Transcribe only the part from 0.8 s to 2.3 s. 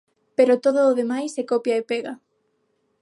o demais é copia e pega.